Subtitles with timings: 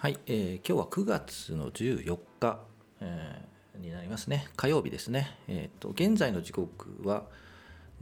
[0.00, 2.58] はい、えー今日は9月の14日、
[3.02, 4.48] えーになりますね。
[4.56, 5.36] 火曜日ですね。
[5.46, 7.24] えーと現在の時刻は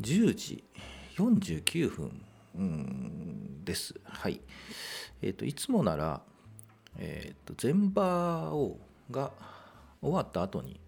[0.00, 0.62] 10時
[1.16, 3.96] 49分です。
[4.04, 4.40] はい。
[5.22, 6.20] えっ、といつもなら、
[6.98, 8.78] えー、と前場を
[9.10, 9.32] が
[10.00, 10.78] 終わった後に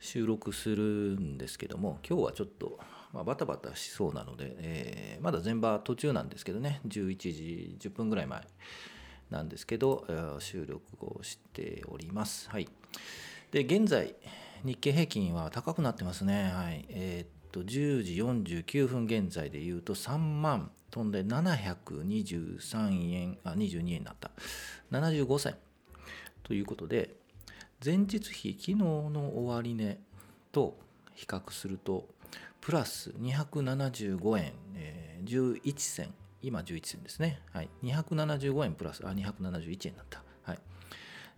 [0.00, 2.78] 収録するんですけども今日はちょっと、
[3.12, 8.40] まあ、バタバタしそうなので、えーまだ前場途中なんですけどね11時10分ぐらい前
[9.32, 10.06] なんですけど、
[10.38, 12.48] 収録をしております。
[12.50, 12.68] はい、
[13.50, 14.14] で現在
[14.64, 16.52] 日経平均は高くなってますね。
[16.54, 24.30] はいえーっと10時49分現在で言うと3万飛んで723円あ22円になった
[24.90, 25.56] 75銭
[26.42, 27.14] ということで
[27.84, 29.98] 前日比昨日の終値
[30.50, 30.78] と
[31.14, 32.08] 比較すると
[32.62, 36.12] プラス275円、えー11銭
[36.42, 40.58] 今11銭ですね、はい、275円プラスあ271円になった、はい。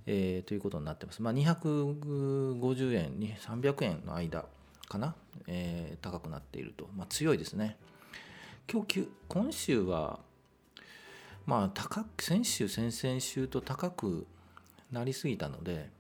[0.07, 4.45] えーということになってます、まあ、250円に300円の間
[4.89, 5.15] かな、
[5.47, 7.77] えー高くなっていると、まあ、強いですね。
[8.71, 10.21] 今日今週は
[11.47, 14.27] まあ高く先週先々週と高く
[14.91, 15.91] なりすぎたので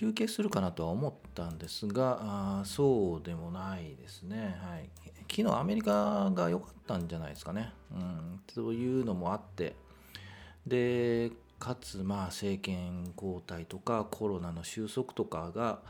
[0.00, 4.88] 休憩するかなとは思ったんですがあそうでもないですね、はい、
[5.30, 9.76] 昨日アメリカが良かったんじゃないですかね、うん、というのもあって。
[10.66, 15.80] でかつまあ政権交代とかコロナの収束とかが、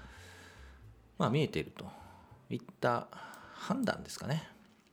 [1.17, 1.87] まあ、見えていると。
[2.49, 3.07] いった
[3.55, 4.43] 判断ですかね、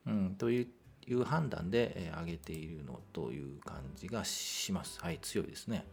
[0.05, 0.67] うん、という
[1.07, 4.99] いう判断でえー上げているのという感じがします。
[5.01, 5.85] はい、強いですね。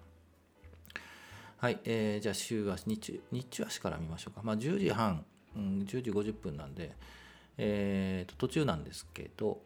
[1.64, 4.42] はい、えーじゃあ週足日中日中足から見ましょうか。
[4.44, 5.24] まあ、10時半、
[5.56, 6.94] うん、10時50分なんで、
[7.56, 9.62] えーと途中なんですけど、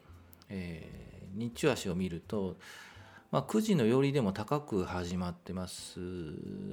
[0.47, 2.55] えー日中足を見ると、
[3.31, 5.99] まあ、9時の寄りでも高く始まってます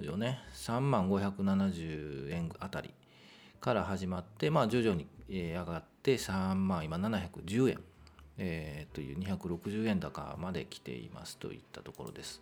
[0.01, 0.39] よね。
[0.55, 2.95] 3万570円あたり
[3.61, 7.81] から始まって、まあ、徐々に上がって3万今710円、
[8.39, 12.41] えーという260円高まで来ていますといったところです。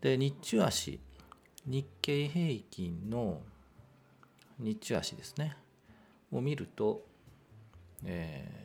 [0.00, 0.98] で日中足
[1.66, 3.40] 日経平均の
[4.58, 5.56] 日中足ですね。
[6.32, 7.04] を見ると、
[8.04, 8.62] えー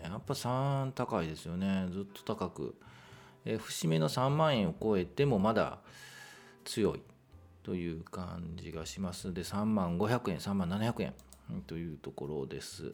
[0.00, 1.88] やっぱ3高いですよね。
[1.90, 2.76] ずっと高く、
[3.44, 5.78] えー節目の3万円を超えてもまだ
[6.64, 7.02] 強い。
[7.64, 9.34] という感じがします。
[9.34, 11.14] で3万500円3万700円。
[11.66, 12.92] というところです、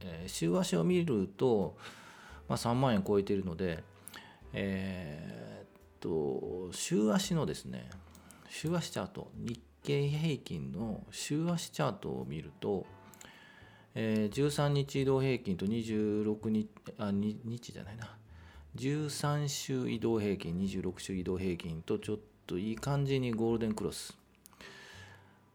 [0.00, 1.76] えー週足を見ると、
[2.48, 3.82] まあ、3万円超えているので
[4.52, 5.68] えーっ
[6.00, 7.88] と週足のですね
[8.50, 12.84] 週足チャート日経平均の週足チャートを見ると、
[13.94, 16.68] えー13日移動平均と26日
[16.98, 18.16] あ日じゃないな
[18.76, 24.18] 13週移動平均26週移動平均とちょっといい感じにゴールデンクロス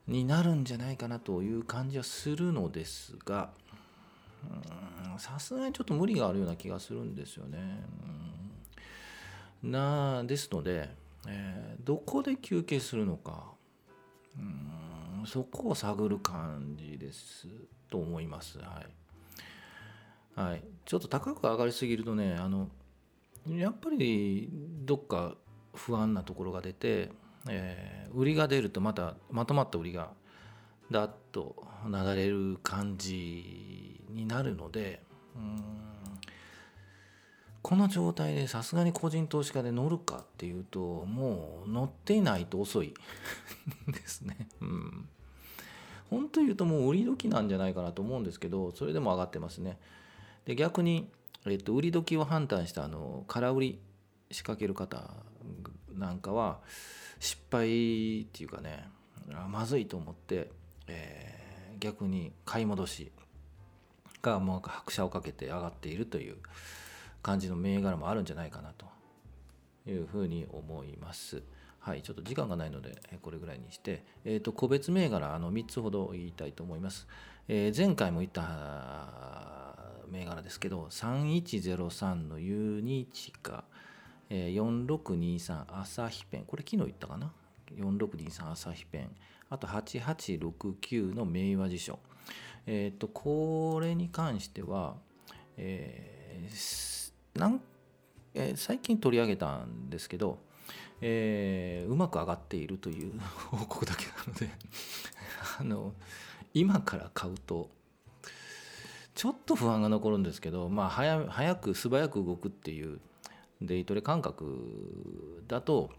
[0.07, 3.51] になるんじゃないかなという感じはするのですが
[5.17, 7.57] さすがにちょっと無理があるような気がするんですよね。
[9.63, 10.89] うんなですので、
[11.27, 13.53] えーどこで休憩するのか。
[14.37, 17.47] うんそこを探る感じです
[17.89, 18.59] と思います。
[18.59, 20.39] はい。
[20.39, 22.69] はい、ちょっと高く上がりすぎるとねあの
[23.47, 24.49] やっぱり
[24.83, 25.35] どっか
[25.73, 27.09] 不安なところが出て、
[27.47, 30.11] えー売りが出るとまたまとまった売りが
[30.89, 35.01] だっとなだれる感じになるので
[35.35, 36.14] うん
[37.65, 42.93] この状態でさすがに個人投資家で乗るかっていうともう乗っていないと遅い
[43.89, 44.47] ですね。
[44.61, 45.09] うん
[46.11, 49.79] 本当言うともう売り時なんじゃないかなと思うんですけどそれでも上がってますね。
[50.45, 51.09] で逆に、
[51.47, 53.79] えっと、売り時を判断したあの空売り
[54.29, 55.15] 仕掛ける方
[55.91, 56.59] なんかは
[57.19, 58.87] 失敗っていうかね
[59.49, 60.51] まずいと思って、
[60.85, 61.35] えー
[61.79, 63.11] 逆に買い戻し
[64.21, 66.37] がもう拍車をかけて上がっているという
[67.25, 68.85] 感じの銘柄もあるんじゃないかなと。
[69.87, 71.41] いうふうに思います。
[71.79, 77.07] はい、ちょっと時間がないのでえこれぐらいにして、えー、と個別銘柄あの3つほど言いたいと思います。
[77.47, 79.75] えー前回も言った
[80.09, 83.63] 銘柄ですけど3103のユニチカ、
[84.29, 86.45] えー4623朝日ペン。
[86.45, 87.31] これ昨日言ったかな
[87.77, 89.11] ？4623朝日ペン。
[89.51, 91.99] あと8869の明和辞書。
[92.65, 94.95] えっ、とこれに関しては、
[95.57, 96.94] えー
[97.35, 97.61] なん
[98.33, 100.39] えー最近取り上げたんですけど、
[101.01, 103.13] えーうまく上がっているという
[103.51, 104.49] 報告だけなので
[105.59, 105.93] あの
[106.53, 107.69] 今から買うと
[109.13, 112.99] ちょっと不安が残るんですけど、まあ、早早く素早く動くっていう
[113.61, 115.89] デイトレ感覚だと、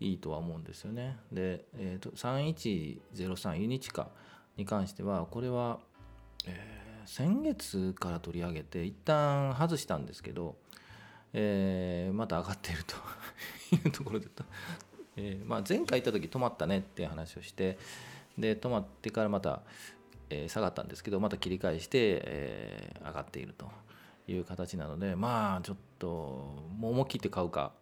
[0.00, 1.16] いいとは思うんですよね。
[1.32, 4.08] で、えーと、3103ユニチカ
[4.56, 5.80] に関してはこれは、
[6.46, 10.56] えー、先月から取り上げて一旦外したんですけど、
[11.32, 12.96] えー、また上がっていると
[13.74, 14.26] いうところで
[15.16, 17.78] えー、まあ、前回行った時止まったねっていう話をして
[18.36, 19.62] で止まってからまた、
[20.28, 23.70] えー、下がったんですけどまた切り返して、え、上がっていると
[24.28, 26.06] いう形なのでまあちょっと
[26.76, 27.72] もう思い切って買うか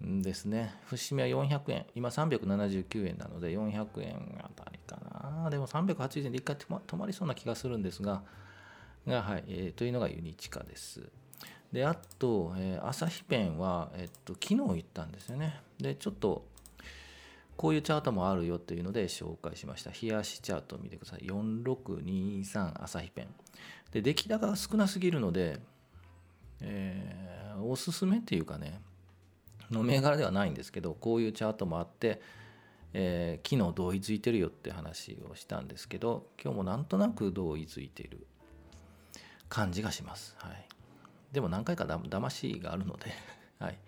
[0.00, 0.74] ですね。
[0.86, 1.86] 節目は400円。
[1.94, 4.98] 今379円なので400円あたりか
[5.42, 5.50] な。
[5.50, 8.22] でも380円で一回止まりそうな気がするんですが
[9.06, 11.02] が、はいえー、というのがユニチカです。
[11.72, 15.60] であと、えー、朝日ペンは、えっと、昨日言ったんですよね。
[15.78, 16.44] でちょっと
[17.56, 19.90] こういうチャートもあるよというので紹介しました。
[19.90, 21.20] 冷やしチャート見てください。
[21.26, 23.28] 4623朝日ペン。
[23.92, 25.58] で出来高が少なすぎるので、
[26.60, 28.80] えー、おすすめっていうかね
[29.70, 32.20] の銘柄ではないんですけどこういうチャートもあって、
[32.92, 38.26] えー、昨日同意づいてるよって話をしたんですけど今日もなんとなく同意づいてる
[39.48, 40.34] 感じがします。
[40.38, 40.66] はい、
[41.32, 43.12] でも何回かだ騙しがあるので
[43.58, 43.78] はい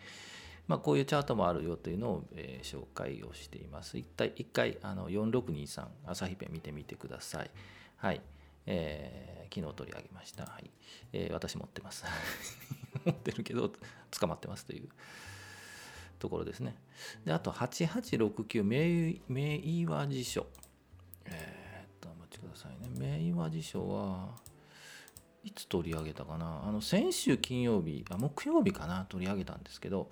[0.67, 3.97] まあ、こういうチャートもあるよというのを、えー、紹介をしています。
[3.97, 7.51] 一回一回あの4623朝日ペン見てみてください。
[7.97, 8.21] はい。
[8.67, 10.45] えー、昨日取り上げました。
[10.45, 10.71] はい
[11.15, 12.05] えー、私持ってます。
[13.03, 13.73] 持ってるけど
[14.11, 14.91] 捕まってますという
[16.19, 16.77] ところですね。
[17.25, 20.47] で、あと、8869名名和辞書。
[21.25, 22.89] えー、っと、お待ちくださいね。
[22.99, 24.35] 名和辞書は
[25.45, 26.63] いつ取り上げたかな？
[26.67, 29.05] あの、先週金曜日、あ、木曜日かな？
[29.09, 30.09] 取り上げたんですけど、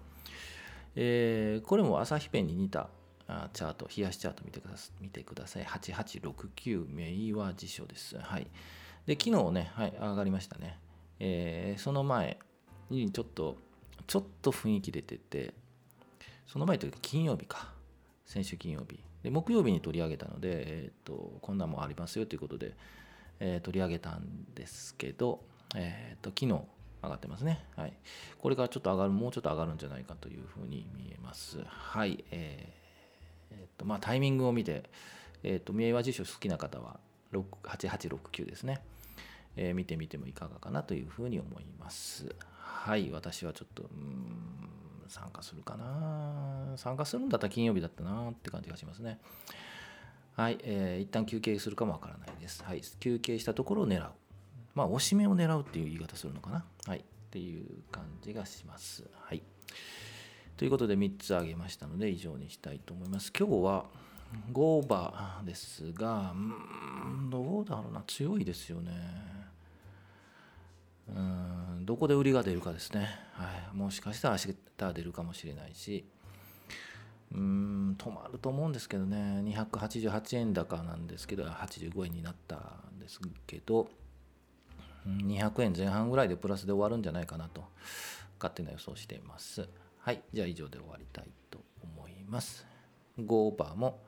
[0.94, 2.88] えー、これも朝日ペンに似た
[3.28, 5.02] あチャート、冷やしチャート見てください。
[5.02, 5.64] 見てください。
[5.64, 8.16] 8869名和辞書です。
[8.18, 8.46] はい。
[9.04, 10.78] で、昨日ね、はい、上がりましたね。
[11.18, 12.38] えー、その前
[12.88, 13.56] にちょっと、
[14.06, 15.54] ちょっと雰囲気出てて、
[16.46, 17.72] その前というか金曜日か。
[18.24, 18.98] 先週金曜日。
[19.22, 22.76] で木曜日に取り上げたので、えーと、こんなんもありますよということで、
[23.40, 25.40] えー、取り上げたんですけど、
[25.74, 26.64] えーと、昨日
[27.02, 27.92] 上がってますね、はい、
[28.38, 31.58] これからちょっと上がるもうちょっと上がるんじゃないかというふうに見えます。
[31.66, 32.24] はい。
[32.30, 34.84] えー、えー、とまあタイミングを見て、
[35.42, 37.00] えーと、明和辞書好きな方は
[37.32, 38.80] 8869ですね、
[39.56, 42.34] えー、見てみてもいかがかなというふうに思います。
[42.58, 43.10] はい。
[43.10, 44.85] 私はちょっとうん。
[45.08, 49.18] 参加するかな参加するんだったら金曜日だったなって感じがしますね。
[50.34, 52.62] はい、えー、一旦休憩するかもわからないです。
[52.62, 54.10] はい、休憩したところを狙う。
[54.74, 56.64] まあ、押し目を狙うっていう言い方するのかな。
[56.86, 59.08] はい、っていう感じがします。
[59.14, 59.42] はい。
[60.56, 63.32] ということで3つ挙げましたので以上にしたいと思います。
[63.38, 63.86] 今日は
[64.52, 68.92] ゴーバーですが、うん、どうだろうな、強いですよね。
[71.08, 76.04] うんどこで売りが出るかですね、はい、もしかしたら明日出るかもしれないし。
[77.32, 79.42] うん止まると思うんですけどね。
[79.44, 82.56] 288円高なんですけど85円になった
[82.94, 83.88] んですけど
[85.06, 87.64] 200円前半ぐらいでプラスで終わるんじゃないかなと
[88.38, 89.68] 勝手な予想しています。
[89.98, 90.22] はい。
[90.32, 92.66] じゃあ以上で終わりたいと思います。
[93.18, 94.02] 5ーバーも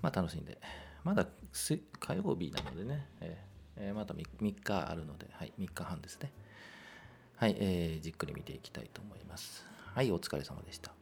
[0.00, 0.58] まあ楽しんで。
[1.04, 1.26] まだ
[2.00, 3.47] 火曜日なのでね、えー
[3.80, 6.32] えー、また 3, 3日あるので、はい、3日半ですね。
[7.36, 9.64] はい、えー、じっくり見ていきたいと思います。
[9.94, 10.97] はい、お疲れ様でした。